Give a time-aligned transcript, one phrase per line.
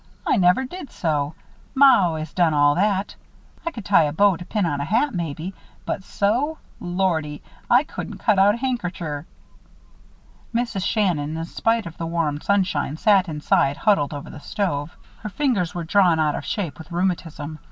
[0.25, 1.35] "I never did sew.
[1.75, 3.13] Ma always done all that.
[3.67, 5.53] I could tie a bow to pin on a hat, maybe,
[5.85, 9.25] but sew lordy, I couldn't cut out a handkercher!"
[10.55, 10.83] Mrs.
[10.87, 14.97] Shannon, in spite of the warm sunshine, sat inside, huddled over the stove.
[15.19, 17.59] Her fingers were drawn out of shape with rheumatism.